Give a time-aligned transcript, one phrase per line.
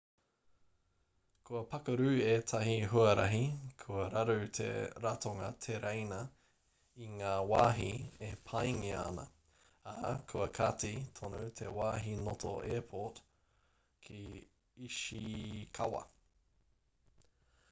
[1.47, 3.41] kua pakaru ētahi huarahi
[3.81, 4.69] kua raru te
[5.03, 6.15] ratonga tereina
[7.07, 7.89] i ngā wāhi
[8.27, 9.27] e pāngia ana
[9.95, 10.91] ā kua kati
[11.21, 13.21] tonu te wāhi noto airport
[14.07, 14.23] ki
[14.89, 16.03] ishikawa